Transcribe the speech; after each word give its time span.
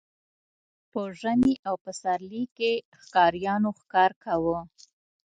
په 0.91 1.01
ژمي 1.19 1.53
او 1.67 1.75
پسرلي 1.83 2.43
کې 2.57 2.71
ښکاریانو 3.01 3.69
ښکار 3.79 4.11
کاوه. 4.23 4.57